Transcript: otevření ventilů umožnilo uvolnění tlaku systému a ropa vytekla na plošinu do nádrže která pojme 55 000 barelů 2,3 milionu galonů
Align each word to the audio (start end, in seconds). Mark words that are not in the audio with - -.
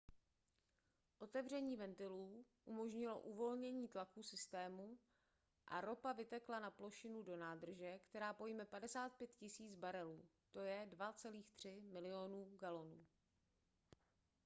otevření 1.19 1.77
ventilů 1.77 2.45
umožnilo 2.65 3.19
uvolnění 3.19 3.87
tlaku 3.87 4.23
systému 4.23 4.97
a 5.67 5.81
ropa 5.81 6.11
vytekla 6.13 6.59
na 6.59 6.71
plošinu 6.71 7.23
do 7.23 7.37
nádrže 7.37 7.99
která 8.09 8.33
pojme 8.33 8.65
55 8.65 9.29
000 9.59 9.75
barelů 9.75 10.25
2,3 10.55 11.81
milionu 11.91 12.57
galonů 12.59 13.05